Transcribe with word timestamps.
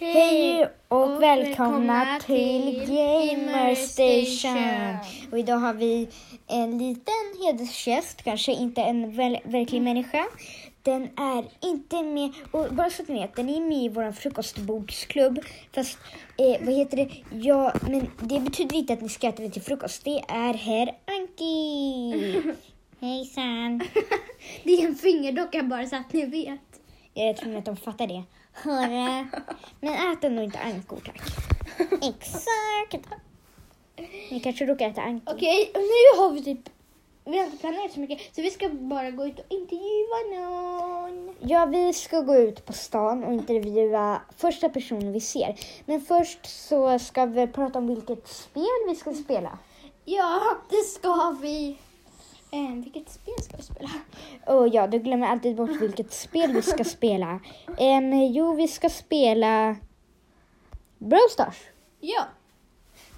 Hej 0.00 0.68
och, 0.88 1.22
välkomna, 1.22 2.20
till 2.26 2.86
till 2.86 2.94
Gamer 2.94 3.74
Station. 3.74 4.26
Station. 4.26 5.32
Och 5.32 5.38
idag 5.38 5.56
har 5.56 5.74
vi 5.74 6.08
en 6.46 6.78
liten 6.78 7.44
hedersgäst, 7.44 8.22
kanske 8.22 8.52
inte 8.52 8.82
en 8.82 9.16
väl, 9.16 9.38
verklig 9.44 9.82
människa. 9.82 10.24
Den 10.82 11.02
är 11.02 11.44
inte 11.68 12.02
med, 12.02 12.32
och 12.50 12.74
bara 12.74 12.90
så 12.90 13.02
att 13.02 13.08
ni 13.08 13.20
vet, 13.20 13.36
den 13.36 13.48
är 13.48 13.60
med 13.60 13.78
i 13.78 13.88
vår 13.88 14.12
frukostboksklubb. 14.12 15.38
Fast, 15.74 15.98
eh, 16.36 16.66
vad 16.66 16.74
heter 16.74 16.96
det? 16.96 17.10
Ja, 17.30 17.72
men 17.88 18.10
det 18.20 18.40
betyder 18.40 18.76
inte 18.76 18.92
att 18.92 19.02
ni 19.02 19.08
ska 19.08 19.28
äta 19.28 19.48
till 19.48 19.62
frukost. 19.62 20.04
Det 20.04 20.18
är 20.28 20.54
herr 20.54 20.94
Anki. 21.06 22.42
Hejsan. 23.00 23.80
Det 24.64 24.82
är 24.82 24.86
en 24.86 24.94
fingerdocka 24.94 25.62
bara 25.62 25.86
så 25.86 25.96
att 25.96 26.12
ni 26.12 26.26
vet. 26.26 26.60
Jag 27.14 27.36
tror 27.36 27.56
att 27.56 27.64
de 27.64 27.76
fattar 27.76 28.06
det. 28.06 28.22
Hörru. 28.62 29.26
Men 29.80 30.12
ät 30.12 30.24
ändå 30.24 30.42
inte 30.42 30.58
ankor 30.58 31.00
tack. 31.06 31.20
Exakt. 32.02 33.08
Ni 34.30 34.40
kanske 34.40 34.66
råkar 34.66 34.90
äta 34.90 35.02
ankor. 35.02 35.34
Okej, 35.34 35.70
och 35.74 35.80
nu 35.80 36.22
har 36.22 36.30
vi 36.30 36.44
typ... 36.44 36.68
Vi 37.24 37.38
har 37.38 37.44
inte 37.44 37.58
planerat 37.58 37.92
så 37.92 38.00
mycket 38.00 38.34
så 38.34 38.42
vi 38.42 38.50
ska 38.50 38.68
bara 38.68 39.10
gå 39.10 39.26
ut 39.26 39.38
och 39.38 39.44
intervjua 39.48 40.40
någon. 40.40 41.34
Ja, 41.40 41.66
vi 41.66 41.92
ska 41.92 42.20
gå 42.20 42.36
ut 42.36 42.66
på 42.66 42.72
stan 42.72 43.24
och 43.24 43.32
intervjua 43.32 44.20
första 44.36 44.68
personen 44.68 45.12
vi 45.12 45.20
ser. 45.20 45.56
Men 45.86 46.00
först 46.00 46.46
så 46.46 46.98
ska 46.98 47.26
vi 47.26 47.46
prata 47.46 47.78
om 47.78 47.86
vilket 47.86 48.28
spel 48.28 48.64
vi 48.88 48.94
ska 48.94 49.14
spela. 49.14 49.58
Ja, 50.04 50.40
det 50.70 50.76
ska 50.76 51.36
vi. 51.40 51.78
Eh, 52.50 52.74
vilket 52.74 53.10
spel 53.10 53.34
ska 53.42 53.56
vi 53.56 53.62
spela? 53.62 53.90
Och 54.46 54.68
ja, 54.68 54.86
du 54.86 54.98
glömmer 54.98 55.26
alltid 55.26 55.56
bort 55.56 55.80
vilket 55.80 56.12
spel 56.12 56.52
vi 56.52 56.62
ska 56.62 56.84
spela. 56.84 57.40
Em, 57.78 58.12
jo, 58.12 58.54
vi 58.54 58.68
ska 58.68 58.90
spela 58.90 59.76
Brawl 60.98 61.30
Stars. 61.30 61.56
Ja, 62.00 62.24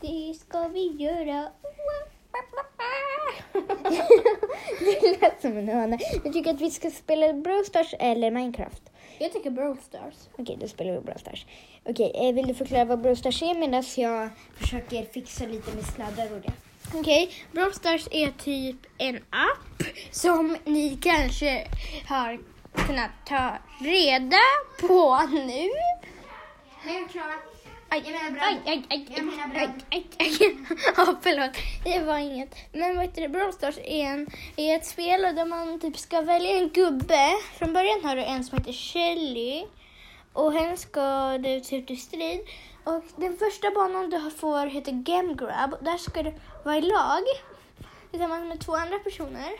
det 0.00 0.34
ska 0.40 0.68
vi 0.68 0.86
göra. 0.86 1.48
det 5.00 5.20
lät 5.20 5.40
som 5.40 5.56
en 5.56 5.68
höna. 5.68 5.98
Jag 6.24 6.32
tycker 6.32 6.54
att 6.54 6.60
vi 6.60 6.70
ska 6.70 6.90
spela 6.90 7.32
Brawl 7.32 7.64
Stars 7.64 7.94
eller 7.98 8.30
Minecraft. 8.30 8.82
Jag 9.18 9.32
tycker 9.32 9.50
Brawl 9.50 9.78
Stars. 9.78 10.14
Okej, 10.38 10.56
då 10.60 10.68
spelar 10.68 10.92
vi 10.92 11.00
Brawl 11.00 11.18
Stars. 11.18 11.46
Okej, 11.84 12.12
eh, 12.14 12.34
vill 12.34 12.46
du 12.46 12.54
förklara 12.54 12.84
vad 12.84 13.00
Brawl 13.00 13.16
Stars 13.16 13.42
är 13.42 13.54
medan 13.54 13.84
jag 13.96 14.30
försöker 14.56 15.04
fixa 15.04 15.46
lite 15.46 15.74
med 15.74 15.84
sladdar 15.84 16.34
och 16.34 16.40
det? 16.40 16.52
Okej, 16.94 17.34
Brawl 17.52 17.72
Stars 17.74 18.08
är 18.10 18.30
typ 18.30 18.76
en 18.98 19.16
app 19.16 19.82
som 20.10 20.56
ni 20.64 20.98
kanske 21.02 21.66
har 22.08 22.38
kunnat 22.86 23.10
ta 23.26 23.52
reda 23.80 24.36
på 24.80 25.20
nu. 25.32 25.68
Klara. 27.12 27.34
Aj, 27.92 28.02
Jag 28.04 28.12
menar 28.12 28.26
aj, 28.26 28.32
brand. 28.32 28.60
aj, 28.66 28.86
aj, 28.90 29.06
Jag 29.16 29.24
menar 29.24 29.44
aj, 29.44 29.50
brand. 29.50 29.82
aj, 29.90 30.06
aj. 30.18 30.30
Ja, 30.96 31.14
förlåt. 31.22 31.50
Det 31.84 31.98
var 32.00 32.18
inget. 32.18 32.54
Men 32.72 32.96
vad 32.96 33.04
heter 33.04 33.22
det? 33.22 33.28
Brawl 33.28 33.52
Stars 33.52 33.78
är, 33.78 34.04
en, 34.04 34.26
är 34.56 34.76
ett 34.76 34.86
spel 34.86 35.22
där 35.22 35.44
man 35.44 35.80
typ 35.80 35.98
ska 35.98 36.20
välja 36.22 36.50
en 36.56 36.68
gubbe. 36.68 37.30
Från 37.58 37.72
början 37.72 38.04
har 38.04 38.16
du 38.16 38.22
en 38.24 38.44
som 38.44 38.58
heter 38.58 38.72
Shelly. 38.72 39.64
Och 40.32 40.52
hen 40.52 40.76
ska 40.76 41.38
du 41.38 41.48
ut 41.50 41.90
i 41.90 41.96
strid. 41.96 42.40
Och 42.84 43.04
den 43.16 43.36
första 43.36 43.70
banan 43.70 44.10
du 44.10 44.30
får 44.30 44.66
heter 44.66 44.92
Game 44.92 45.34
Grab. 45.34 45.84
Där 45.84 45.98
ska 45.98 46.22
du 46.22 46.34
vara 46.62 46.76
i 46.76 46.80
lag 46.80 47.22
tillsammans 48.10 48.48
med 48.48 48.60
två 48.60 48.76
andra 48.76 48.98
personer. 48.98 49.52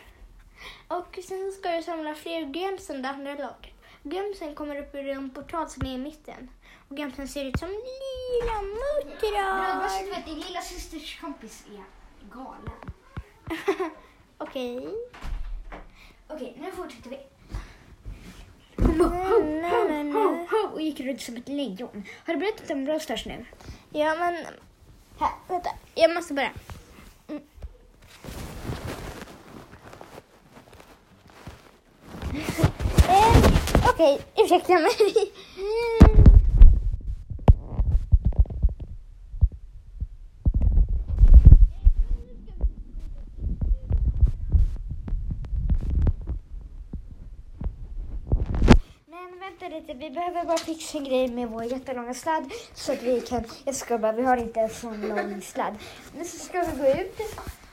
Och 0.89 1.19
sen 1.29 1.53
ska 1.53 1.71
du 1.71 1.83
samla 1.83 2.15
fler 2.15 2.57
gems 2.57 2.91
än 2.91 3.03
det 3.03 3.09
andra 3.09 3.35
laget. 3.35 3.75
Gemsen 4.03 4.55
kommer 4.55 4.77
upp 4.77 4.95
ur 4.95 5.09
en 5.09 5.31
portal 5.31 5.69
som 5.69 5.87
är 5.87 5.95
i 5.95 5.99
mitten. 5.99 6.51
Och 6.89 6.99
gemsen 6.99 7.29
ser 7.29 7.45
ut 7.45 7.59
som 7.59 7.69
lila 7.69 8.63
muttrar. 8.63 10.11
vet, 10.11 10.27
din 10.27 10.41
lilla 10.41 10.61
systers 10.61 11.21
kompis 11.21 11.65
är 11.69 11.85
galen. 12.35 12.93
Okej. 14.39 14.89
Okej, 16.29 16.57
nu 16.61 16.73
fortsätter 16.73 17.11
vi. 17.11 17.19
Ho, 18.77 19.05
ho, 20.13 20.47
ho, 20.51 20.69
och 20.73 20.81
gick 20.81 21.01
runt 21.01 21.21
som 21.21 21.37
ett 21.37 21.49
lejon. 21.49 22.05
Har 22.27 22.35
du 22.35 22.41
berättat 22.41 22.71
om 22.71 22.85
Brawl 22.85 23.01
nu? 23.27 23.45
Ja, 23.91 24.15
men... 24.15 24.35
Här, 25.19 25.31
vänta. 25.49 25.71
Jag 25.95 26.15
måste 26.15 26.35
börja. 26.35 26.53
Eh, 33.09 33.91
Okej, 33.91 34.21
ursäkta 34.37 34.73
mig. 34.73 34.91
Men 49.07 49.41
vänta 49.41 49.69
lite, 49.69 49.95
vi 49.95 50.11
behöver 50.11 50.45
bara 50.45 50.57
fixa 50.59 50.99
en 50.99 51.05
grej 51.05 51.29
med 51.29 51.49
vår 51.49 51.65
jättelånga 51.65 52.15
sladd 52.15 52.51
så 52.75 52.93
att 52.93 53.03
vi 53.03 53.21
kan, 53.21 53.45
jag 53.65 53.75
ska 53.75 53.99
bara, 53.99 54.13
vi 54.13 54.23
har 54.23 54.37
inte 54.37 54.61
en 54.61 54.71
sån 54.71 55.01
lång 55.09 55.43
sladd. 55.43 55.75
Nu 56.19 56.25
så 56.25 56.39
ska 56.39 56.61
vi 56.63 56.83
gå 56.83 56.89
ut. 57.01 57.21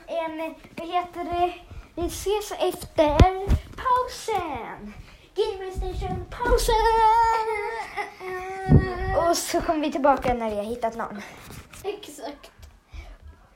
En, 0.06 0.54
vad 0.76 0.88
heter 0.88 1.24
det, 1.24 1.54
vi 1.94 2.06
ses 2.06 2.52
efter 2.52 3.16
pausen. 3.82 4.94
Gamer 5.34 5.70
Station 5.70 6.24
pausen! 6.30 6.74
Och 9.28 9.36
så 9.36 9.60
kommer 9.60 9.80
vi 9.80 9.92
tillbaka 9.92 10.34
när 10.34 10.50
vi 10.50 10.56
har 10.56 10.64
hittat 10.64 10.96
någon. 10.96 11.22
Exakt. 11.84 12.50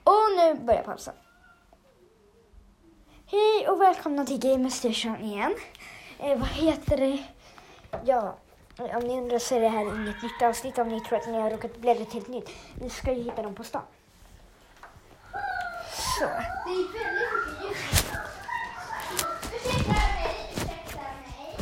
Och 0.05 0.31
nu 0.37 0.55
börjar 0.55 0.83
pausen. 0.83 1.15
Hej 3.27 3.69
och 3.69 3.81
välkomna 3.81 4.25
till 4.27 4.39
Gamer 4.39 4.71
Station 4.71 5.17
igen. 5.17 5.55
Eh, 6.19 6.39
vad 6.39 6.49
heter 6.49 6.97
det? 6.97 7.25
Ja, 8.05 8.37
om 8.79 9.01
ni 9.07 9.19
undrar 9.19 9.39
så 9.39 9.55
är 9.55 9.61
det 9.61 9.69
här 9.69 9.81
inget 10.03 10.23
nytt 10.23 10.43
avsnitt 10.43 10.79
om 10.79 10.89
ni 10.89 11.01
tror 11.01 11.19
att 11.19 11.27
ni 11.29 11.41
har 11.41 11.51
råkat 11.51 11.77
bläddra 11.77 12.05
till 12.05 12.21
ett 12.23 12.29
nytt. 12.29 12.51
Vi 12.83 12.91
ska 12.91 13.13
ju 13.13 13.23
hitta 13.23 13.43
dem 13.43 13.55
på 13.55 13.65
stan. 13.65 13.83
Så. 16.19 16.25
Det 16.25 16.71
är 16.71 16.93
väldigt 16.93 17.33
mycket 17.33 17.65
ljus. 17.65 18.05
Ursäkta 19.55 19.93
mig, 19.93 20.53
ursäkta 20.55 20.99
mig. 20.99 21.57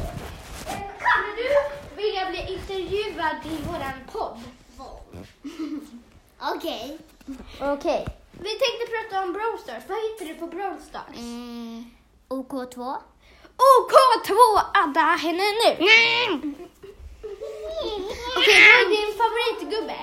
Eh, 0.66 0.82
Skulle 0.98 1.36
du 1.36 1.96
vilja 1.96 2.30
bli 2.30 2.54
intervjuad 2.70 3.36
i 3.44 3.68
våran 3.68 3.98
podd? 4.12 4.38
Okej. 6.56 6.98
Okej. 7.60 8.06
Vi 8.32 8.50
tänkte 8.50 8.86
prata 8.90 9.22
om 9.24 9.32
Brawl 9.32 9.58
Stars. 9.58 9.82
Vad 9.88 9.98
heter 9.98 10.24
du 10.26 10.34
på 10.34 10.46
Brawl 10.46 10.76
Stars? 10.88 11.16
Mm, 11.16 11.84
OK2. 12.28 12.96
OK2 13.56 14.34
Adda 14.74 15.00
henne 15.00 15.42
nu. 15.42 15.72
Okej, 18.36 18.60
vad 18.66 18.80
är 18.80 18.88
din 18.88 19.18
favoritgubbe? 19.20 19.96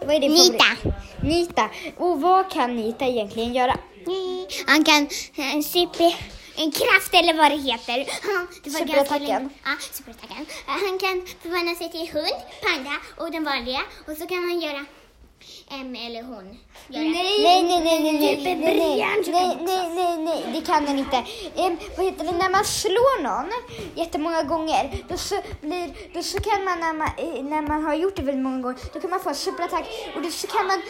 Vad 0.00 0.16
är 0.16 0.20
din 0.20 0.32
Nita. 0.32 0.64
favorit? 0.64 1.22
Nita. 1.22 1.70
Och 1.96 2.20
vad 2.20 2.50
kan 2.50 2.76
Nita 2.76 3.04
egentligen 3.06 3.54
göra? 3.54 3.78
Han 4.66 4.84
kan 4.84 5.08
en 5.36 5.62
super... 5.62 6.35
En 6.58 6.70
kraft 6.72 7.14
eller 7.14 7.34
vad 7.34 7.50
det 7.50 7.56
heter. 7.56 7.96
Det 8.64 8.70
var 8.70 8.80
Superattacken. 8.80 9.50
Ja, 9.64 9.70
superattacken. 9.92 10.46
Han 10.66 10.98
kan 10.98 11.26
förvandla 11.42 11.74
sig 11.74 11.90
till 11.90 12.08
hund, 12.12 12.36
panda 12.62 12.96
och 13.16 13.30
den 13.30 13.44
vanliga. 13.44 13.80
Och 14.06 14.16
så 14.16 14.26
kan 14.26 14.38
han 14.38 14.60
göra... 14.60 14.84
em, 15.70 15.94
eller 15.94 16.22
hon. 16.22 16.58
Göra. 16.88 17.04
Nej, 17.04 17.42
nej, 17.42 17.62
nej, 17.62 17.80
nej, 17.80 18.02
nej, 18.02 18.12
nej, 18.20 18.36
Typ 18.36 18.44
nej, 18.44 18.58
nej, 18.58 19.26
nej, 19.26 19.56
nej, 19.60 19.88
nej, 19.94 20.18
nej, 20.24 20.44
det 20.52 20.66
kan 20.66 20.84
den 20.84 20.98
inte. 20.98 21.16
Em, 21.56 21.78
vad 21.96 22.06
heter 22.06 22.24
det, 22.24 22.32
när 22.32 22.50
man 22.50 22.64
slår 22.64 23.22
någon 23.22 23.50
jättemånga 23.94 24.42
gånger, 24.42 25.04
då 25.08 25.16
så, 25.16 25.34
blir, 25.60 26.14
då 26.14 26.22
så 26.22 26.40
kan 26.40 26.64
man 26.64 26.80
när, 26.80 26.94
man, 26.94 27.08
eh, 27.16 27.44
när 27.44 27.62
man 27.62 27.84
har 27.84 27.94
gjort 27.94 28.16
det 28.16 28.22
väldigt 28.22 28.44
många 28.44 28.60
gånger, 28.62 28.78
då 28.92 29.00
kan 29.00 29.10
man 29.10 29.20
få 29.20 29.28
en 29.28 29.34
superattack 29.34 29.86
och 30.16 30.22
då 30.22 30.30
så 30.30 30.46
kan 30.46 30.66
man 30.66 30.82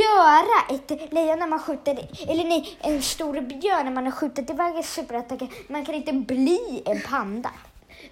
göra 0.00 0.76
ett 0.76 1.12
lejon 1.12 1.38
när 1.38 1.46
man 1.46 1.60
skjuter, 1.60 2.08
eller 2.28 2.44
nej, 2.44 2.78
en 2.80 3.02
stor 3.02 3.40
björn 3.40 3.84
när 3.84 3.92
man 3.92 4.04
har 4.04 4.12
skjutit 4.12 4.50
iväg 4.50 4.76
en 4.76 4.82
superattack. 4.82 5.40
Man 5.68 5.84
kan 5.84 5.94
inte 5.94 6.12
bli 6.12 6.82
en 6.86 7.02
panda. 7.02 7.50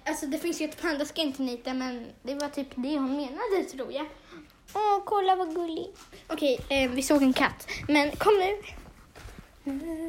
Alltså 0.05 0.25
det 0.25 0.39
finns 0.39 0.61
ju 0.61 0.65
ett 0.65 0.81
pandaskin 0.81 1.33
till 1.33 1.45
Nita 1.45 1.73
men 1.73 2.07
det 2.23 2.35
var 2.35 2.49
typ 2.49 2.67
det 2.75 2.97
hon 2.97 3.17
menade 3.17 3.63
tror 3.71 3.93
jag. 3.93 4.05
Åh, 4.73 5.01
kolla 5.05 5.35
vad 5.35 5.55
gullig. 5.55 5.87
Okej, 6.27 6.59
eh, 6.69 6.91
vi 6.91 7.01
såg 7.03 7.23
en 7.23 7.33
katt. 7.33 7.67
Men 7.87 8.11
kom 8.11 8.33
nu. 8.33 8.61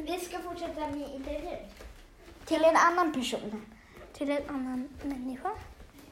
Vi 0.05 0.19
ska 0.19 0.39
fortsätta 0.39 0.87
med 0.87 1.09
intervjun. 1.15 1.57
Till 2.45 2.63
en 2.63 2.75
annan 2.75 3.13
person. 3.13 3.65
Till 4.13 4.29
en 4.31 4.49
annan 4.49 4.89
människa. 5.03 5.49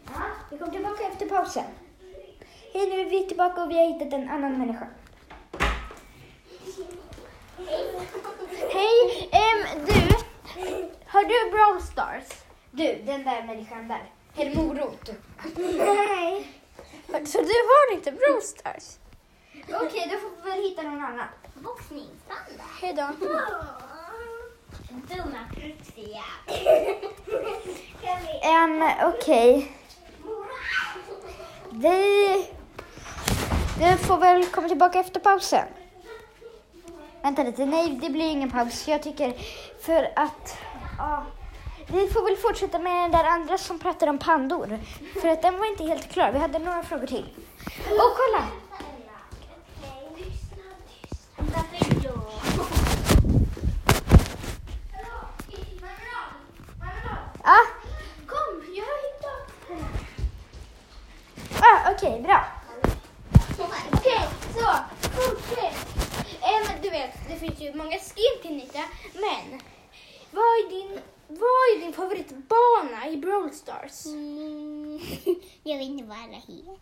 Ja, 0.06 0.22
vi 0.52 0.58
kommer 0.58 0.72
tillbaka 0.72 1.04
efter 1.04 1.26
pausen. 1.26 1.64
Hej, 2.74 2.90
nu 2.90 3.00
är 3.02 3.10
vi 3.10 3.28
tillbaka 3.28 3.64
och 3.64 3.72
vi 3.72 3.78
har 3.78 3.94
hittat 3.94 4.14
en 4.14 4.30
annan 4.30 4.58
människa. 4.58 4.88
Hej, 8.74 9.30
ehm, 9.32 9.86
du. 9.86 10.16
Har 11.06 11.24
du 11.24 11.52
Brawl 11.52 11.82
Stars? 11.82 12.44
Du, 12.72 13.02
den 13.06 13.24
där 13.24 13.44
människan 13.44 13.88
där. 13.88 14.04
En 14.36 14.56
morot. 14.56 15.10
Nej. 15.78 16.48
Så 17.26 17.38
du 17.38 17.48
har 17.48 17.94
inte 17.94 18.12
Brawl 18.12 18.42
Stars? 18.42 18.98
Okej, 19.86 20.10
då 20.12 20.18
får 20.18 20.44
vi 20.44 20.52
väl 20.52 20.70
hitta 20.70 20.82
någon 20.82 21.04
annan. 21.04 21.28
Boxningsband. 21.54 22.62
Hej 22.82 22.94
då. 22.94 23.10
Dumma 25.16 25.40
prutsiga. 25.54 26.24
Um, 28.66 28.90
Okej. 29.04 29.72
Vi, 31.72 32.48
vi 33.80 33.98
får 33.98 34.18
väl 34.18 34.46
komma 34.46 34.68
tillbaka 34.68 35.00
efter 35.00 35.20
pausen. 35.20 35.68
Vänta 37.22 37.44
lite, 37.44 37.66
nej 37.66 38.00
det 38.02 38.10
blir 38.10 38.30
ingen 38.30 38.52
paus. 38.52 38.88
Jag 38.88 39.04
tycker 39.04 39.34
för 39.82 40.12
att... 40.16 40.58
ja, 40.98 41.26
vi 41.88 42.08
får 42.08 42.24
väl 42.24 42.38
fortsätta 42.38 42.80
med 42.80 43.04
den 43.04 43.12
där 43.12 43.24
andra 43.24 43.58
som 43.58 43.80
pratade 43.80 44.10
om 44.12 44.18
pandor. 44.18 44.80
För 45.22 45.28
att 45.28 45.42
den 45.42 45.58
var 45.60 45.66
inte 45.66 45.84
helt 45.84 46.12
klar. 46.12 46.32
Vi 46.32 46.40
hade 46.40 46.60
några 46.60 46.84
frågor 46.84 47.08
till. 47.08 47.26
Och 47.90 48.16
kolla! 48.18 48.44
Ah, 57.44 57.66
Kom, 58.28 58.64
jag 58.76 58.86
har 58.86 59.00
hittat. 59.08 59.52
ah, 61.62 61.92
Okej, 61.92 62.22
bra. 62.22 62.46
Okej, 63.94 64.22
så 64.54 64.66
fortsätt. 65.10 65.88
Em, 66.42 66.82
du 66.82 66.90
vet, 66.90 67.12
det 67.30 67.36
finns 67.36 67.60
ju 67.60 67.74
många 67.76 67.98
skin 67.98 68.42
till 68.42 68.56
Nita, 68.58 68.80
men 69.14 69.62
vad 70.32 70.44
är 70.44 70.70
din, 70.70 71.00
vad 71.28 71.76
är 71.76 71.80
din 71.80 71.94
favoritbana 71.94 73.08
i 73.10 73.18
Brawl 73.18 73.52
Stars? 73.52 74.06
Mm, 74.06 75.00
jag 75.64 75.78
vet 75.78 75.88
inte 75.88 76.04
vad 76.04 76.18
alla 76.18 76.38
heter. 76.38 76.78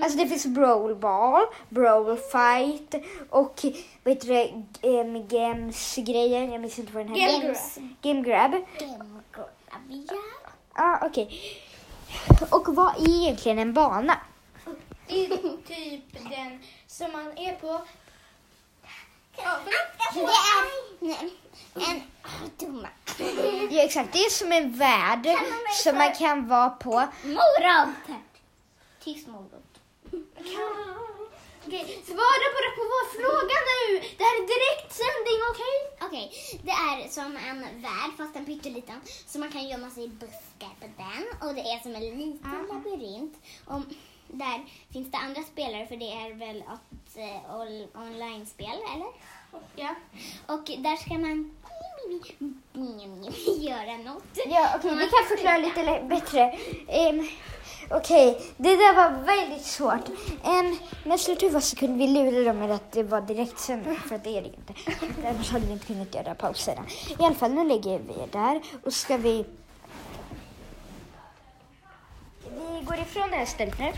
Alltså 0.00 0.18
det 0.18 0.28
finns 0.28 0.46
Brawl 0.46 0.94
Ball, 0.94 1.46
Brawl 1.68 2.16
Fight 2.16 2.94
och 3.30 3.64
vad 4.02 4.14
heter 4.14 4.28
det, 4.28 4.88
um, 4.88 5.28
Games-grejen. 5.28 6.52
Jag 6.52 6.60
minns 6.60 6.78
inte 6.78 6.92
vad 6.92 7.06
den 7.06 7.14
heter. 7.14 7.42
Game 7.42 7.54
Game 8.02 8.20
Grab. 8.20 8.50
Demogravia. 8.78 10.22
Ja, 10.74 11.00
okej. 11.02 11.40
Och 12.50 12.74
vad 12.74 12.96
är 12.96 13.22
egentligen 13.22 13.58
en 13.58 13.72
bana? 13.72 14.20
Det 15.08 15.24
är 15.24 15.36
typ 15.66 16.30
den 16.30 16.60
som 16.86 17.12
man 17.12 17.38
är 17.38 17.52
på. 17.52 17.80
Det 21.74 21.80
är 21.80 21.90
en... 21.90 22.02
Dumma. 22.58 22.88
Ja, 23.70 23.82
exakt. 23.82 24.12
Det 24.12 24.18
är 24.18 24.30
som 24.30 24.52
en 24.52 24.78
värld 24.78 25.28
som 25.82 25.98
man 25.98 26.14
kan 26.14 26.48
vara 26.48 26.70
på. 26.70 27.08
Morot. 27.22 28.20
Tyst 29.04 29.26
morot. 29.28 29.62
Okej, 31.66 32.02
svara 32.06 32.46
bara 32.56 32.70
på 32.78 32.82
vår 32.92 33.06
fråga 33.18 33.56
nu. 33.70 34.08
Det 34.18 34.24
här 34.24 34.36
är 34.42 34.46
direktsändning, 34.54 35.38
okej? 35.50 35.76
Okej, 36.06 36.26
det 36.62 36.70
är 36.70 37.08
som 37.08 37.36
en 37.36 37.82
värld 37.82 38.10
fast 38.16 38.36
en 38.36 38.46
pytteliten. 38.46 39.00
Så 39.26 39.38
man 39.38 39.50
kan 39.50 39.68
gömma 39.68 39.90
sig 39.90 40.04
i 40.04 40.08
buskar 40.08 40.74
på 40.80 40.86
den. 40.96 41.48
Och 41.48 41.54
det 41.54 41.60
är 41.60 41.82
som 41.82 41.94
en 41.94 42.00
liten 42.00 42.66
labyrint. 42.68 43.34
Och 43.64 43.80
där 44.28 44.64
finns 44.92 45.10
det 45.10 45.18
andra 45.18 45.42
spelare 45.42 45.86
för 45.86 45.96
det 45.96 46.12
är 46.12 46.34
väl 46.34 46.56
ett 46.56 47.16
eh, 47.16 48.00
online-spel, 48.00 48.78
eller? 48.94 49.08
Ja. 49.76 49.94
Och 50.46 50.64
där 50.78 50.96
ska 50.96 51.18
man 51.18 51.56
göra 53.60 53.96
något. 53.96 54.38
Ja, 54.46 54.70
okej. 54.76 54.94
vi 54.94 55.06
kan 55.06 55.28
förklara 55.28 55.58
lite 55.58 56.04
bättre. 56.08 56.58
Um, 57.10 57.28
okej, 57.90 58.40
det 58.56 58.76
där 58.76 58.94
var 58.94 59.24
väldigt 59.24 59.66
svårt. 59.66 60.08
Um, 60.44 60.78
men 61.04 61.18
var 61.52 61.60
så 61.60 61.76
kunde 61.76 61.98
vi 61.98 62.06
lura 62.06 62.44
dem 62.44 62.58
med 62.58 62.70
att 62.70 62.92
det 62.92 63.02
var 63.02 63.20
direktsändning, 63.20 63.96
för 63.96 64.14
att 64.14 64.24
det 64.24 64.38
är 64.38 64.42
det 64.42 64.48
inte. 64.48 64.74
Därför 65.22 65.52
hade 65.52 65.66
vi 65.66 65.72
inte 65.72 65.86
kunnat 65.86 66.14
göra 66.14 66.34
pauserna. 66.34 66.84
I 67.18 67.24
alla 67.24 67.34
fall, 67.34 67.52
nu 67.52 67.64
lägger 67.64 67.98
vi 67.98 68.12
er 68.12 68.28
där 68.32 68.62
och 68.84 68.92
ska 68.92 69.16
vi... 69.16 69.44
Vi 72.44 72.84
går 72.84 72.98
ifrån 72.98 73.30
det 73.30 73.36
här 73.36 73.46
stället 73.46 73.78
nu. 73.78 73.92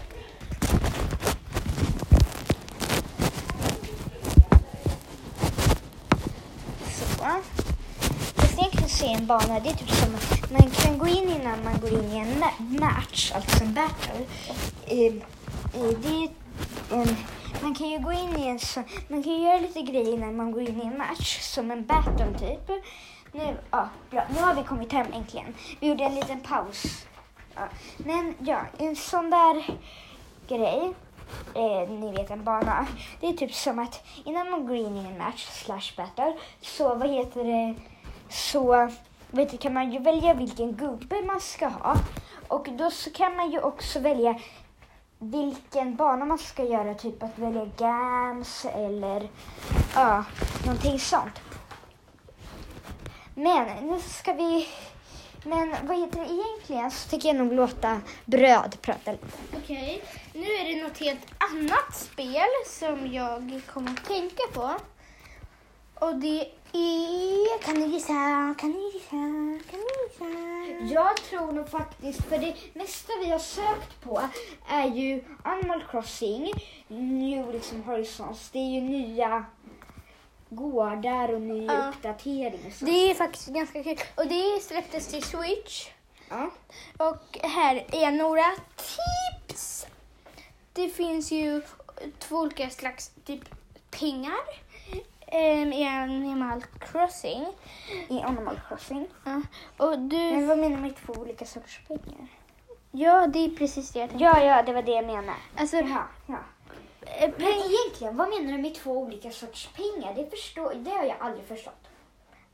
Så. 6.91 7.25
Jag 8.37 8.57
tänkte 8.57 8.89
se 8.89 9.13
en 9.13 9.27
bana, 9.27 9.61
det 9.61 9.69
är 9.71 9.75
typ 9.75 9.91
som 9.91 10.15
att 10.15 10.51
man 10.51 10.71
kan 10.71 10.99
gå 10.99 11.07
in 11.07 11.31
innan 11.31 11.65
man 11.65 11.81
går 11.81 11.93
in 11.93 12.13
i 12.13 12.17
en 12.17 12.41
match, 12.81 13.33
alltså 13.35 13.65
en 13.65 13.75
battle. 13.75 14.27
Det 14.87 15.07
är, 15.07 15.23
en, 16.91 17.17
man 17.63 17.75
kan 17.75 17.89
ju 17.91 17.99
gå 17.99 18.13
in 18.13 18.37
i 18.37 18.47
en 18.47 18.59
så, 18.59 18.83
man 19.09 19.23
kan 19.23 19.33
ju 19.33 19.39
göra 19.39 19.59
lite 19.59 19.83
grejer 19.83 20.15
innan 20.15 20.37
man 20.37 20.53
går 20.53 20.63
in 20.63 20.83
i 20.83 20.87
en 20.87 20.99
match, 20.99 21.41
som 21.41 21.71
en 21.71 21.87
battle 21.87 22.39
typ. 22.39 22.71
Nu, 23.33 23.57
ja, 23.71 23.89
bra. 24.11 24.25
Nu 24.35 24.41
har 24.41 24.55
vi 24.55 24.63
kommit 24.63 24.93
hem 24.93 25.13
äntligen. 25.13 25.55
Vi 25.81 25.89
gjorde 25.89 26.05
en 26.05 26.15
liten 26.15 26.41
paus. 26.41 27.07
Ja. 27.55 27.69
Men 27.97 28.35
ja, 28.39 28.61
en 28.79 28.97
sån 28.97 29.31
där 29.31 29.65
grej, 30.49 30.95
eh, 31.55 31.91
ni 31.91 32.13
vet 32.13 32.31
en 32.31 32.45
bana, 32.45 32.87
det 33.21 33.27
är 33.27 33.33
typ 33.33 33.55
som 33.55 33.79
att 33.79 34.05
innan 34.25 34.51
man 34.51 34.67
går 34.67 34.77
in 34.77 34.97
i 34.97 35.07
en 35.07 35.19
match 35.19 35.47
slash 35.47 35.93
battle 35.97 36.37
så 36.61 36.95
vad 36.95 37.11
heter 37.11 37.45
det, 37.45 37.75
så 38.29 38.91
vet 39.31 39.51
du, 39.51 39.57
kan 39.57 39.75
man 39.75 39.93
ju 39.93 39.99
välja 39.99 40.35
vilken 40.35 40.73
gubbe 40.73 41.23
man 41.23 41.41
ska 41.41 41.69
ha. 41.69 41.97
Och 42.49 42.69
då 42.71 42.91
så 42.91 43.11
kan 43.11 43.37
man 43.37 43.51
ju 43.51 43.61
också 43.61 44.01
välja 44.01 44.35
vilken 45.19 45.97
bana 45.97 46.25
man 46.25 46.39
ska 46.39 46.65
göra, 46.65 46.95
typ 46.95 47.23
att 47.23 47.39
välja 47.39 47.65
GAMS 47.77 48.65
eller 48.65 49.29
ja, 49.95 50.25
någonting 50.67 50.99
sånt. 50.99 51.41
Men 53.35 53.87
nu 53.87 54.01
ska 54.01 54.33
vi, 54.33 54.69
men 55.43 55.75
vad 55.83 55.99
heter 55.99 56.21
det 56.21 56.33
egentligen? 56.33 56.91
Så 56.91 57.09
tycker 57.09 57.29
jag 57.29 57.37
nog 57.37 57.53
låta 57.53 58.01
Bröd 58.25 58.77
prata 58.81 59.13
lite. 59.13 59.27
Okej, 59.57 60.03
nu 60.39 60.47
är 60.47 60.65
det 60.77 60.83
något 60.83 60.99
helt 60.99 61.27
annat 61.39 61.95
spel 61.97 62.49
som 62.67 63.13
jag 63.13 63.61
kommer 63.73 63.91
att 63.91 64.05
tänka 64.05 64.43
på. 64.55 64.75
Och 65.95 66.15
det 66.15 66.41
är... 66.73 67.63
Kan 67.63 67.75
ni 67.75 67.87
gissa? 67.87 68.55
Kan 68.59 68.71
ni 68.71 68.91
gissa? 68.95 69.11
Kan 69.71 69.81
ni 69.81 70.03
gissa? 70.09 70.95
Jag 70.95 71.17
tror 71.17 71.53
nog 71.53 71.69
faktiskt, 71.69 72.23
för 72.25 72.39
det 72.39 72.55
mesta 72.75 73.13
vi 73.25 73.31
har 73.31 73.39
sökt 73.39 74.01
på 74.01 74.23
är 74.69 74.87
ju 74.87 75.25
Animal 75.43 75.85
Crossing, 75.91 76.53
New 76.89 77.53
liksom 77.53 77.83
Horizons. 77.85 78.51
Det 78.51 78.59
är 78.59 78.71
ju 78.75 78.81
nya 78.81 79.45
gårdar 80.51 81.35
och 81.35 81.41
ny 81.41 81.67
Ja. 81.67 81.89
uppdatering 81.89 82.73
så. 82.73 82.85
Det 82.85 83.11
är 83.11 83.15
faktiskt 83.15 83.49
ganska 83.49 83.83
kul. 83.85 83.99
Och 84.15 84.27
det 84.27 84.63
släpptes 84.63 85.09
till 85.09 85.23
Switch. 85.23 85.89
Ja. 86.29 86.51
Och 86.99 87.39
här 87.43 87.87
är 87.93 88.11
några 88.13 88.51
tips. 88.77 89.18
Det 90.79 90.89
finns 90.89 91.33
ju 91.33 91.63
två 92.19 92.37
olika 92.37 92.71
slags 92.71 93.11
typ 93.25 93.41
pengar 93.91 94.41
um, 95.33 95.73
i 95.73 95.87
Animal 95.89 96.65
Crossing. 96.81 97.47
I 98.09 98.21
Animal 98.21 98.61
Crossing. 98.69 99.07
Ja, 99.25 99.43
och 99.77 99.99
du... 99.99 100.17
Men 100.17 100.49
vad 100.49 100.59
menar 100.59 100.77
du 100.77 100.83
med 100.83 100.97
två 100.97 101.13
olika 101.13 101.45
sorters 101.45 101.81
pengar? 101.89 102.27
Ja, 102.91 103.27
det 103.27 103.39
är 103.39 103.49
precis 103.49 103.91
det 103.91 103.99
jag 103.99 104.09
tänkte. 104.09 104.25
Ja, 104.25 104.45
ja, 104.45 104.63
det 104.63 104.73
var 104.73 104.83
det 104.83 104.93
jag 104.93 105.07
menade. 105.07 105.39
Alltså, 105.57 105.77
Jaha, 105.77 106.05
ja. 106.27 106.39
eh, 107.01 107.31
Men 107.39 107.49
egentligen, 107.49 108.17
vad 108.17 108.29
menar 108.29 108.53
du 108.53 108.59
med 108.63 108.75
två 108.75 108.93
olika 108.93 109.31
sorters 109.31 109.69
pengar? 109.69 110.15
Det, 110.15 110.31
förstår, 110.31 110.75
det 110.75 110.91
har 110.91 111.05
jag 111.05 111.17
aldrig 111.21 111.45
förstått. 111.45 111.89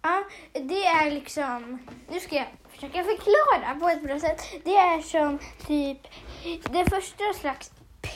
Ja, 0.02 0.24
det 0.52 0.86
är 0.86 1.10
liksom... 1.10 1.78
Nu 2.08 2.20
ska 2.20 2.36
jag 2.36 2.46
försöka 2.68 3.04
förklara 3.04 3.74
på 3.80 3.88
ett 3.88 4.02
bra 4.02 4.20
sätt. 4.20 4.42
Det 4.64 4.76
är 4.76 5.00
som 5.00 5.38
typ... 5.66 5.98
Det 6.70 6.90
första 6.90 7.24
slags 7.40 7.72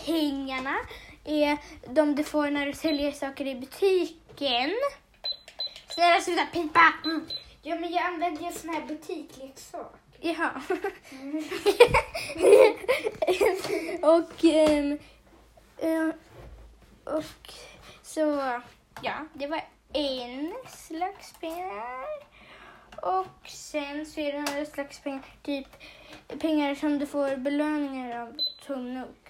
pengarna 0.07 0.77
är 1.25 1.59
de 1.95 2.15
du 2.15 2.25
får 2.25 2.51
när 2.51 2.67
du 2.67 2.73
säljer 2.73 3.13
saker 3.13 3.47
i 3.47 3.55
butiken. 3.55 4.71
Snälla 5.89 6.21
sluta 6.21 6.47
pipa! 6.53 6.95
Mm. 7.05 7.27
Ja, 7.63 7.75
men 7.75 7.93
jag 7.93 8.03
använder 8.03 8.43
ju 8.45 8.53
sån 8.53 8.71
här 8.71 8.87
butikleksak. 8.87 9.97
Jaha. 10.21 10.63
och, 14.17 14.45
ehm, 14.45 14.99
eh, 15.79 16.09
och 17.05 17.53
så, 18.03 18.61
ja, 19.03 19.27
det 19.35 19.47
var 19.47 19.65
en 19.93 20.55
slags 20.69 21.33
pengar. 21.33 22.07
Och 23.03 23.49
sen 23.49 24.07
så 24.07 24.21
är 24.21 24.33
det 24.33 24.39
andra 24.39 24.65
slags 24.65 25.01
pengar, 25.01 25.25
typ 25.43 25.67
pengar 26.41 26.75
som 26.75 26.99
du 26.99 27.07
får 27.07 27.37
belöningar 27.37 28.23
av 28.23 28.37
Tom 28.67 28.95
Nook. 28.95 29.28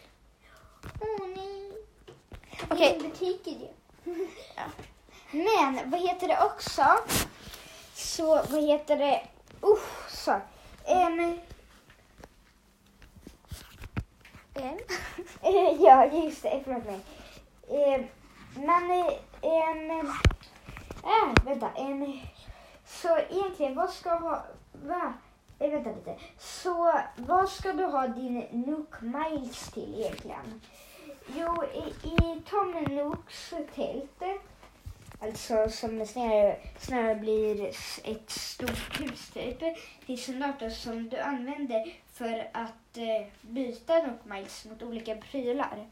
Åh 1.01 1.29
nej. 1.37 1.73
Okej. 2.71 2.93
Vilken 2.93 3.11
butik 3.11 3.47
är 3.47 3.59
det? 3.59 3.75
Ja. 4.57 4.63
Men 5.31 5.91
vad 5.91 6.01
heter 6.01 6.29
det 6.29 6.45
också? 6.45 6.85
Så 7.95 8.43
vad 8.51 8.63
heter 8.63 8.97
det? 8.97 9.27
Uh, 9.63 9.79
så. 10.09 10.33
Um, 10.87 11.39
En. 14.59 14.79
Eh, 15.43 15.83
ja, 15.83 16.07
just 16.07 16.43
det. 16.43 16.61
Förlåt 16.65 16.85
mig. 16.85 17.01
Eh, 17.69 18.05
men 18.55 18.91
eh, 18.91 19.13
en... 19.43 19.91
Äh, 19.91 21.45
vänta. 21.45 21.71
En, 21.77 22.21
så 22.87 23.19
egentligen, 23.31 23.75
vad 23.75 23.91
ska 23.91 24.11
ha... 24.11 24.43
Va? 24.73 25.13
Eh, 25.59 25.71
vänta 25.71 25.91
lite. 25.91 26.17
Så 26.39 26.93
vad 27.17 27.49
ska 27.49 27.73
du 27.73 27.85
ha 27.85 28.07
din 28.09 28.39
Nook 28.51 29.01
Miles 29.01 29.71
till 29.71 29.95
egentligen? 30.01 30.61
Jo, 31.37 31.65
i, 31.75 32.09
i 32.09 32.41
Tom 32.51 32.85
Nooks 32.97 33.55
tält, 33.75 34.23
alltså 35.21 35.69
som 35.69 36.07
snarare, 36.07 36.57
snarare 36.79 37.15
blir 37.15 37.67
ett 38.05 38.31
stort 38.31 39.01
hus 39.01 39.31
typ, 39.31 39.59
finns 40.07 40.29
en 40.29 40.41
dator 40.41 40.69
som 40.71 41.09
du 41.09 41.19
använder 41.19 41.93
för 42.13 42.49
att 42.53 42.97
eh, 42.97 43.27
byta 43.41 43.95
Nook 44.03 44.25
Miles 44.25 44.65
mot 44.65 44.83
olika 44.83 45.15
prylar. 45.17 45.87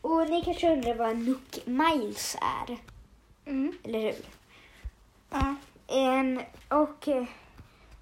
Och 0.00 0.30
ni 0.30 0.44
kanske 0.44 0.72
undrar 0.72 0.94
vad 0.94 1.16
Nook 1.16 1.58
Miles 1.66 2.36
är, 2.68 2.76
Mm. 3.46 3.78
eller 3.84 4.00
hur? 4.00 4.14
Ja. 5.30 5.54
En, 5.86 6.42
och 6.68 7.08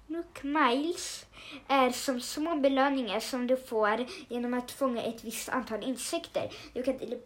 Nook 0.07 0.43
Miles 0.43 1.25
är 1.67 1.89
som 1.91 2.21
små 2.21 2.55
belöningar 2.55 3.19
som 3.19 3.47
du 3.47 3.57
får 3.57 4.05
genom 4.29 4.53
att 4.53 4.71
fånga 4.71 5.01
ett 5.03 5.23
visst 5.23 5.49
antal 5.49 5.83
insekter. 5.83 6.51
Du 6.73 6.83
kan 6.83 6.97
till, 6.99 7.19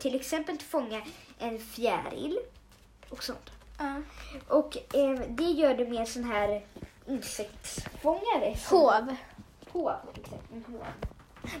till 0.00 0.14
exempel 0.14 0.58
fånga 0.58 1.02
en 1.38 1.58
fjäril 1.58 2.38
och 3.08 3.22
sånt. 3.24 3.50
ja. 3.78 3.94
Och 4.48 4.76
eh, 4.96 5.20
det 5.28 5.44
gör 5.44 5.74
du 5.74 5.86
med 5.88 6.00
en 6.00 6.06
sån 6.06 6.24
här 6.24 6.66
insektsfångare. 7.06 8.56
som- 8.58 8.78
Hov. 8.78 9.16
Hov, 9.72 9.92
exakt. 10.14 10.52
En 10.52 10.64
hov. 10.68 10.84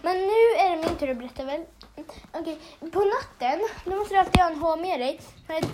Men 0.02 0.16
nu 0.18 0.32
är 0.58 0.70
det 0.76 0.88
min 0.88 0.96
tur 0.98 1.10
att 1.10 1.16
berätta 1.18 1.44
väl. 1.44 1.64
Okej, 2.32 2.58
på 2.80 3.04
natten 3.04 3.68
då 3.84 3.96
måste 3.96 4.14
du 4.14 4.18
alltid 4.20 4.40
ha 4.42 4.50
en 4.50 4.58
hov 4.58 4.78
med 4.78 5.00
dig. 5.00 5.20
För 5.46 5.54
att 5.54 5.64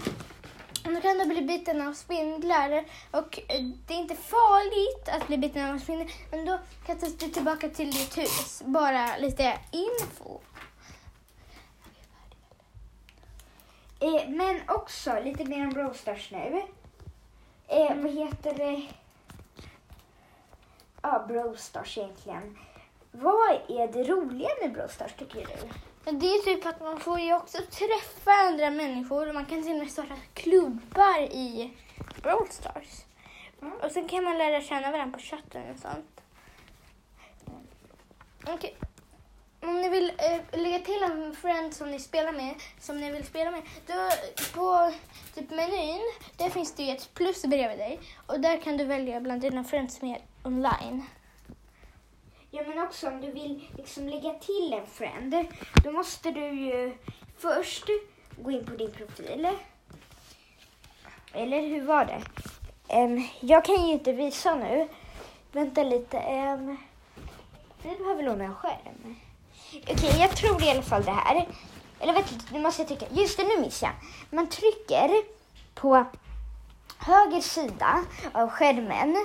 då 0.95 1.01
kan 1.01 1.19
du 1.19 1.27
bli 1.27 1.43
biten 1.43 1.89
av 1.89 1.93
spindlar 1.93 2.85
och 3.11 3.39
eh, 3.49 3.63
det 3.87 3.95
är 3.95 3.99
inte 3.99 4.15
farligt 4.15 5.09
att 5.09 5.27
bli 5.27 5.39
biten 5.39 5.75
av 5.75 5.79
spindlar. 5.79 6.09
Men 6.31 6.45
då 6.45 6.59
kastas 6.87 7.17
du 7.17 7.29
tillbaka 7.29 7.69
till 7.69 7.91
ditt 7.91 8.19
hus. 8.19 8.63
Bara 8.65 9.17
lite 9.17 9.59
info. 9.71 10.41
Eh, 14.01 14.29
men 14.29 14.61
också 14.69 15.21
lite 15.25 15.45
mer 15.45 15.67
om 15.67 15.71
Brostars 15.71 16.31
nu. 16.31 16.63
Eh, 17.69 17.97
vad 17.97 18.13
heter 18.13 18.55
det? 18.55 18.87
Ja, 21.03 21.25
Brawl 21.29 21.57
egentligen. 21.97 22.59
Vad 23.13 23.51
är 23.69 23.93
det 23.93 24.05
roliga 24.05 24.49
med 24.63 24.73
Brostars 24.73 25.13
tycker 25.13 25.41
du? 25.41 25.69
Men 26.05 26.19
Det 26.19 26.27
är 26.27 26.43
typ 26.43 26.67
att 26.67 26.81
man 26.81 27.01
får 27.01 27.21
ju 27.21 27.35
också 27.35 27.59
träffa 27.59 28.33
andra 28.33 28.71
människor 28.71 29.29
och 29.29 29.35
man 29.35 29.47
kan 29.47 29.63
till 29.63 29.73
och 29.73 29.79
med 29.79 29.91
starta 29.91 30.15
klubbar 30.35 31.21
i 31.21 31.73
Brawl 32.23 32.49
Stars. 32.51 33.05
Mm. 33.63 33.73
Och 33.73 33.91
sen 33.91 34.09
kan 34.09 34.25
man 34.25 34.39
lära 34.39 34.63
känna 34.63 34.91
varandra 34.91 35.19
på 35.19 35.25
chatten 35.25 35.63
och 35.75 35.81
sånt. 35.81 36.21
Okej. 38.47 38.77
Om 39.63 39.81
ni 39.81 39.89
vill 39.89 40.13
eh, 40.19 40.61
lägga 40.61 40.79
till 40.79 41.03
en 41.03 41.37
friend 41.37 41.75
som 41.75 41.91
ni 41.91 41.99
spelar 41.99 42.33
med, 42.33 42.55
som 42.81 43.01
ni 43.01 43.11
vill 43.11 43.25
spela 43.25 43.51
med, 43.51 43.63
då 43.87 44.11
på 44.55 44.93
typ 45.35 45.51
menyn, 45.51 46.01
där 46.37 46.51
finns 46.51 46.75
det 46.75 46.83
ju 46.83 46.93
ett 46.93 47.15
plus 47.15 47.43
bredvid 47.45 47.79
dig 47.79 48.01
och 48.27 48.41
där 48.41 48.57
kan 48.57 48.77
du 48.77 48.85
välja 48.85 49.21
bland 49.21 49.41
dina 49.41 49.65
friends 49.65 49.99
som 49.99 50.09
är 50.09 50.21
online. 50.43 51.05
Ja, 52.53 52.63
men 52.67 52.79
också 52.79 53.09
om 53.09 53.21
du 53.21 53.31
vill 53.31 53.69
liksom 53.77 54.09
lägga 54.09 54.35
till 54.35 54.73
en 54.73 54.87
friend, 54.87 55.35
då 55.85 55.93
måste 55.93 56.31
du 56.31 56.51
ju 56.51 56.93
först 57.39 57.85
gå 58.37 58.51
in 58.51 58.67
på 58.67 58.77
din 58.77 58.91
profil. 58.91 59.49
Eller 61.33 61.61
hur 61.61 61.83
var 61.83 62.05
det? 62.05 62.23
Um, 62.97 63.29
jag 63.41 63.65
kan 63.65 63.87
ju 63.87 63.93
inte 63.93 64.13
visa 64.13 64.55
nu. 64.55 64.89
Vänta 65.53 65.83
lite. 65.83 66.17
Um, 66.17 66.77
vi 67.83 67.97
behöver 67.97 68.23
låna 68.23 68.45
en 68.45 68.55
skärm. 68.55 69.17
Okej, 69.91 70.21
jag 70.21 70.37
tror 70.37 70.63
i 70.63 70.71
alla 70.71 70.83
fall 70.83 71.05
det 71.05 71.11
här. 71.11 71.47
Eller 72.01 72.13
vänta 72.13 72.31
lite, 72.33 72.55
nu 72.55 72.61
måste 72.61 72.83
jag 72.83 72.89
trycka. 72.89 73.07
Just 73.15 73.37
det, 73.37 73.45
nu 73.45 73.61
missade 73.61 73.93
jag. 73.93 74.37
Man 74.37 74.49
trycker 74.49 75.11
på 75.75 76.05
höger 76.99 77.41
sida 77.41 78.05
av 78.33 78.49
skärmen. 78.51 79.17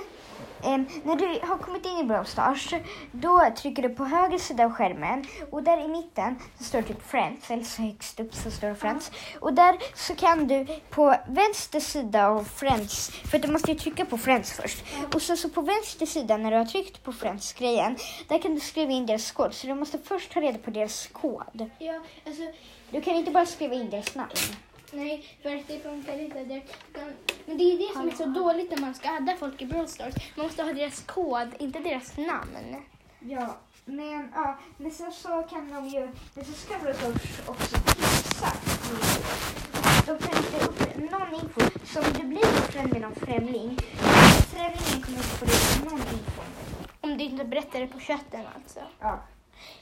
Em, 0.64 0.86
när 1.04 1.16
du 1.16 1.46
har 1.46 1.58
kommit 1.58 1.86
in 1.86 1.98
i 1.98 2.04
Brawl 2.04 2.26
Stars, 2.26 2.74
då 3.12 3.50
trycker 3.56 3.82
du 3.82 3.88
på 3.88 4.04
höger 4.04 4.38
sida 4.38 4.64
av 4.64 4.72
skärmen 4.72 5.24
och 5.50 5.62
där 5.62 5.84
i 5.84 5.88
mitten 5.88 6.36
så 6.58 6.64
står 6.64 6.80
det 6.80 6.88
typ 6.88 7.02
Friends, 7.02 7.50
eller 7.50 7.62
så 7.64 7.82
högst 7.82 8.20
upp 8.20 8.34
så 8.34 8.50
står 8.50 8.68
det 8.68 8.74
Friends. 8.74 9.10
Och 9.40 9.52
där 9.52 9.76
så 9.94 10.14
kan 10.14 10.48
du 10.48 10.66
på 10.90 11.16
vänster 11.28 11.80
sida 11.80 12.26
av 12.26 12.44
Friends, 12.44 13.10
för 13.10 13.38
du 13.38 13.48
måste 13.48 13.72
ju 13.72 13.78
trycka 13.78 14.04
på 14.04 14.18
Friends 14.18 14.52
först. 14.52 14.84
Och 15.14 15.22
så, 15.22 15.36
så 15.36 15.48
på 15.48 15.60
vänster 15.60 16.06
sida 16.06 16.36
när 16.36 16.50
du 16.50 16.56
har 16.56 16.64
tryckt 16.64 17.02
på 17.02 17.12
Friends-grejen, 17.12 17.96
där 18.28 18.38
kan 18.38 18.54
du 18.54 18.60
skriva 18.60 18.92
in 18.92 19.06
deras 19.06 19.30
kod. 19.32 19.54
Så 19.54 19.66
du 19.66 19.74
måste 19.74 19.98
först 19.98 20.32
ta 20.32 20.40
reda 20.40 20.58
på 20.58 20.70
deras 20.70 21.06
kod. 21.06 21.70
Ja, 21.78 22.00
alltså 22.26 22.42
Du 22.90 23.00
kan 23.00 23.14
inte 23.14 23.30
bara 23.30 23.46
skriva 23.46 23.74
in 23.74 23.90
deras 23.90 24.14
namn. 24.14 24.30
Nej, 24.96 25.24
för 25.42 25.56
att 25.56 25.68
det 25.68 25.78
funkar 25.78 26.18
inte. 26.18 26.44
Det, 26.44 26.62
men 27.46 27.58
det 27.58 27.64
är 27.64 27.78
det 27.78 27.92
som 27.92 28.08
är 28.08 28.12
så 28.12 28.26
dåligt 28.26 28.70
när 28.70 28.80
man 28.80 28.94
ska 28.94 29.10
adda 29.10 29.36
folk 29.36 29.62
i 29.62 29.66
Brawl 29.66 29.88
Stars. 29.88 30.14
Man 30.36 30.46
måste 30.46 30.62
ha 30.62 30.72
deras 30.72 31.02
kod, 31.02 31.48
inte 31.58 31.78
deras 31.78 32.16
namn. 32.16 32.76
Ja, 33.20 33.56
men, 33.84 34.32
ja, 34.34 34.58
men 34.76 34.90
sen 34.90 35.12
så 35.12 35.42
kan 35.42 35.72
de 35.72 35.88
ju, 35.88 36.08
men 36.34 36.44
så 36.44 36.52
ska 36.52 36.78
Brawl 36.78 36.94
Stars 36.94 37.48
också 37.48 37.76
tipsa. 37.76 38.52
De 40.06 40.18
kan 40.18 40.36
inte 40.36 40.66
upp 40.66 41.10
någon 41.10 41.34
info. 41.34 41.60
Så 41.84 41.98
om 42.00 42.12
du 42.20 42.26
blir 42.26 42.44
friend 42.44 42.92
med 42.92 43.02
någon 43.02 43.14
främling, 43.14 43.78
främlingen 44.54 45.02
kommer 45.02 45.16
inte 45.16 45.28
få 45.28 45.44
reda 45.44 45.84
på 45.84 45.90
någon 45.90 46.00
info. 46.00 46.42
Om 47.00 47.18
du 47.18 47.24
inte 47.24 47.44
berättar 47.44 47.80
det 47.80 47.86
på 47.86 48.00
chatten 48.00 48.44
alltså. 48.54 48.80
Ja. 49.00 49.20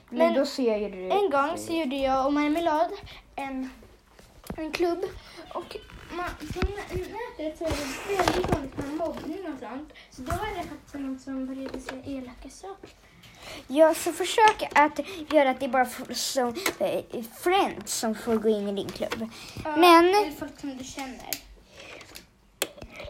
Men, 0.08 0.18
Men 0.18 0.34
då 0.34 0.46
ser 0.46 0.76
ju 0.76 0.88
du 0.90 1.10
En 1.10 1.30
gång 1.30 1.58
så 1.58 1.72
gjorde 1.72 1.96
jag 1.96 2.26
och 2.26 2.32
Marmelad 2.32 2.90
en, 3.36 3.70
en 4.56 4.72
klubb 4.72 5.04
och 5.54 5.76
man, 6.16 6.30
på 6.38 6.60
nätet 6.66 7.58
så 7.58 7.64
är 7.64 7.70
det 7.70 8.16
väldigt 8.16 8.50
vanligt 8.52 8.76
med 8.78 8.94
mobbning 8.96 9.38
och 9.52 9.58
sånt. 9.60 9.92
Så 10.10 10.22
då 10.22 10.30
var 10.32 10.48
det 10.62 10.68
faktiskt 10.68 10.94
någon 10.94 11.18
som 11.18 11.46
började 11.46 11.80
säga 11.80 12.02
elaka 12.18 12.48
saker. 12.50 12.90
Ja, 13.66 13.94
så 13.94 14.12
försök 14.12 14.62
att 14.74 15.00
göra 15.32 15.50
att 15.50 15.60
det 15.60 15.66
är 15.66 15.70
bara 15.70 15.86
som, 16.14 16.54
eh, 16.78 17.24
friends 17.40 17.94
som 17.94 18.14
får 18.14 18.34
gå 18.36 18.48
in 18.48 18.68
i 18.68 18.72
din 18.72 18.88
klubb. 18.90 19.30
Ja, 19.64 19.76
Men- 19.76 20.04
Eller 20.08 20.30
folk 20.38 20.60
som 20.60 20.76
du 20.78 20.84
känner. 20.84 21.30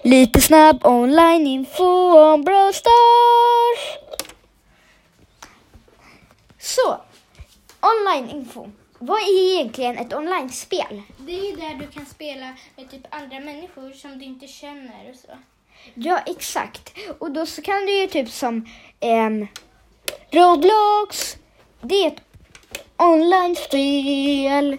Lite 0.02 0.40
snabb 0.40 0.86
online-info 0.86 1.84
om 2.18 2.42
Brawl 2.44 2.74
Stars. 2.74 3.98
Så, 6.58 7.00
online-info. 7.80 8.70
Vad 9.06 9.18
är 9.18 9.54
egentligen 9.54 9.98
ett 9.98 10.14
online-spel? 10.14 11.02
Det 11.18 11.32
är 11.32 11.56
där 11.56 11.74
du 11.74 11.86
kan 11.86 12.06
spela 12.06 12.54
med 12.76 12.90
typ 12.90 13.06
andra 13.10 13.40
människor 13.40 13.92
som 13.92 14.18
du 14.18 14.24
inte 14.24 14.46
känner 14.46 15.10
och 15.10 15.16
så. 15.16 15.28
Ja, 15.94 16.20
exakt. 16.26 16.92
Och 17.18 17.30
då 17.30 17.46
så 17.46 17.62
kan 17.62 17.86
du 17.86 18.00
ju 18.00 18.06
typ 18.06 18.30
som 18.30 18.68
ehm, 19.00 19.46
Roblox. 20.30 21.36
Det 21.80 21.94
är 21.94 22.06
ett 22.06 22.22
online-spel. 22.96 24.78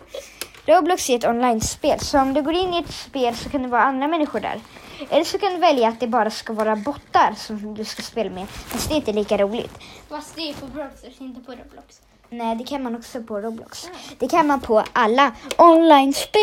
Roblox 0.66 1.10
är 1.10 1.16
ett 1.16 1.26
online-spel. 1.26 2.00
Så 2.00 2.20
om 2.20 2.34
du 2.34 2.42
går 2.42 2.54
in 2.54 2.74
i 2.74 2.80
ett 2.80 2.94
spel 2.94 3.36
så 3.36 3.50
kan 3.50 3.64
det 3.64 3.68
vara 3.68 3.84
andra 3.84 4.08
människor 4.08 4.40
där. 4.40 4.62
Eller 5.10 5.24
så 5.24 5.38
kan 5.38 5.54
du 5.54 5.58
välja 5.60 5.88
att 5.88 6.00
det 6.00 6.08
bara 6.08 6.30
ska 6.30 6.54
vara 6.54 6.76
bottar 6.76 7.34
som 7.38 7.76
du 7.76 7.86
ska 7.86 8.02
spela 8.02 8.30
med. 8.30 8.50
Fast 8.50 8.90
det 8.90 8.96
är 8.96 8.98
inte 8.98 9.14
lika 9.14 9.38
roligt. 9.38 9.80
Fast 10.10 10.36
det 10.36 10.50
är 10.50 10.54
på 10.54 10.68
Stars, 10.98 11.22
inte 11.22 11.42
på 11.42 11.52
Roblox. 11.52 12.02
Nej, 12.30 12.56
det 12.56 12.64
kan 12.64 12.84
man 12.84 12.96
också 12.96 13.24
på 13.24 13.42
Roblox. 13.42 13.90
Det 14.20 14.28
kan 14.28 14.48
man 14.48 14.62
på 14.62 14.84
alla 14.94 15.36
online-spel. 15.58 16.42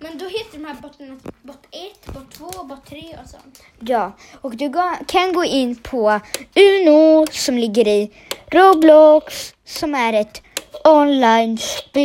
Men 0.00 0.18
då 0.18 0.24
heter 0.24 0.58
de 0.58 0.64
här 0.64 0.74
bottarna 0.74 1.16
bot 1.42 1.66
1, 1.70 2.14
bot 2.14 2.30
2, 2.30 2.64
bot 2.64 2.86
3 2.86 3.16
och 3.22 3.28
sånt. 3.30 3.62
Ja, 3.78 4.12
och 4.40 4.56
du 4.56 4.72
kan 5.06 5.32
gå 5.32 5.44
in 5.44 5.76
på 5.76 6.20
Uno 6.54 7.26
som 7.30 7.58
ligger 7.58 7.88
i 7.88 8.12
Roblox 8.46 9.54
som 9.64 9.94
är 9.94 10.12
ett 10.12 10.42
online-spel. 10.84 11.98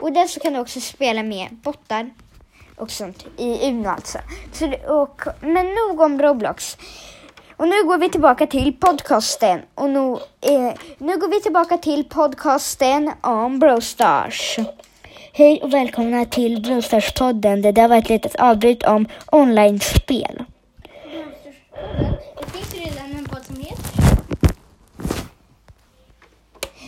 Och 0.00 0.12
där 0.12 0.26
så 0.26 0.40
kan 0.40 0.52
du 0.52 0.58
också 0.58 0.80
spela 0.80 1.22
med 1.22 1.48
bottar 1.50 2.10
och 2.76 2.90
sånt 2.90 3.26
i 3.36 3.68
Uno 3.68 3.88
alltså. 3.88 4.18
Så, 4.52 4.72
och, 4.72 5.22
men 5.40 5.66
nog 5.66 6.00
om 6.00 6.22
Roblox. 6.22 6.78
Och 7.58 7.68
nu 7.68 7.84
går 7.84 7.98
vi 7.98 8.08
tillbaka 8.08 8.46
till 8.46 8.72
podcasten. 8.72 9.60
Och 9.74 9.90
nu, 9.90 10.12
eh, 10.40 10.74
nu 10.98 11.18
går 11.18 11.28
vi 11.28 11.40
tillbaka 11.40 11.78
till 11.78 12.04
podcasten 12.04 13.12
om 13.20 13.58
Brostars. 13.58 14.56
Hej 15.32 15.60
och 15.62 15.74
välkomna 15.74 16.24
till 16.24 16.62
Brostars-podden. 16.62 17.62
Det 17.62 17.72
där 17.72 17.88
var 17.88 17.96
ett 17.96 18.08
litet 18.08 18.36
avbryt 18.36 18.82
om 18.82 19.08
online-spel. 19.32 20.44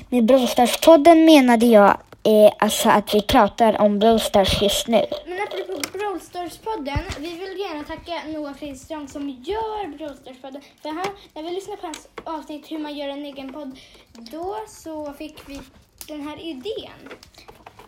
Med 0.08 0.24
Brostars-podden 0.24 1.24
menade 1.24 1.66
jag 1.66 1.96
eh, 2.28 2.52
alltså 2.58 2.88
att 2.88 3.14
vi 3.14 3.22
pratar 3.22 3.80
om 3.80 3.98
Brawl 3.98 4.20
Stars 4.20 4.62
just 4.62 4.86
nu. 4.88 5.04
Men 5.26 5.38
apropå 5.42 5.98
Brawl 5.98 6.20
Stars-podden, 6.20 7.02
vi 7.18 7.38
vill 7.38 7.58
gärna 7.58 7.84
tacka 7.84 8.22
Noah 8.26 8.54
Fridström 8.54 9.08
som 9.08 9.28
gör 9.28 9.96
Brawl 9.96 10.16
Stars-podden. 10.16 10.62
För 10.82 10.88
han, 10.88 11.06
när 11.34 11.42
vi 11.42 11.50
lyssnade 11.50 11.80
på 11.80 11.86
hans 11.86 12.08
avsnitt 12.24 12.70
hur 12.70 12.78
man 12.78 12.96
gör 12.96 13.08
en 13.08 13.24
egen 13.24 13.52
podd, 13.52 13.78
då 14.12 14.56
så 14.68 15.12
fick 15.12 15.48
vi 15.48 15.60
den 16.08 16.28
här 16.28 16.40
idén. 16.40 17.00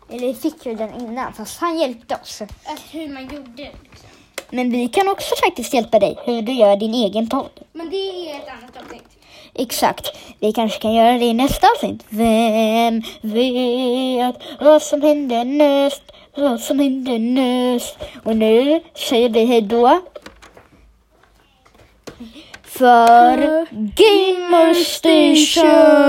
Eller 0.09 0.27
vi 0.27 0.35
fick 0.35 0.67
ju 0.67 0.75
den 0.75 0.95
innan, 1.01 1.33
fast 1.33 1.61
han 1.61 1.79
hjälpte 1.79 2.15
oss. 2.15 2.43
Att 2.43 2.81
hur 2.91 3.09
man 3.09 3.23
gjorde 3.23 3.63
liksom. 3.63 4.09
Men 4.51 4.71
vi 4.71 4.89
kan 4.89 5.09
också 5.09 5.35
faktiskt 5.45 5.75
hjälpa 5.75 5.99
dig 5.99 6.19
hur 6.25 6.43
du 6.43 6.53
gör 6.53 6.77
din 6.77 6.95
egen 6.95 7.29
podd. 7.29 7.61
Men 7.73 7.91
det 7.91 7.97
är 7.97 8.37
ett 8.37 8.49
annat 8.49 8.77
avsnitt. 8.77 9.10
Exakt. 9.55 10.17
Vi 10.41 10.53
kanske 10.53 10.81
kan 10.81 10.95
göra 10.95 11.13
det 11.13 11.25
i 11.25 11.35
nästa 11.35 11.67
avsnitt. 11.67 12.05
Vem 12.09 13.03
vet 13.21 14.37
vad 14.61 14.83
som 14.83 15.03
händer 15.03 15.45
näst? 15.45 16.03
Vad 16.37 16.61
som 16.61 16.79
händer 16.79 17.19
näst? 17.19 17.99
Och 18.25 18.37
nu 18.37 18.81
säger 18.95 19.29
vi 19.29 19.45
hej 19.45 19.61
då. 19.61 20.01
För 22.63 23.37
Gamer 23.71 24.75
Station! 24.75 26.01